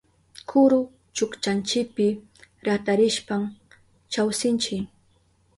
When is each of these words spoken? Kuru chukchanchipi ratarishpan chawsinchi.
Kuru 0.49 0.79
chukchanchipi 1.15 2.07
ratarishpan 2.69 3.41
chawsinchi. 4.15 4.75